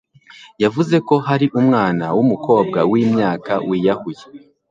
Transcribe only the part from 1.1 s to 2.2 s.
hari umwana w